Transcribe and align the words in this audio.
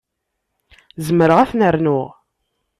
Zemreɣ 1.05 1.37
ad 1.39 1.49
ten-rnuɣ. 1.51 2.09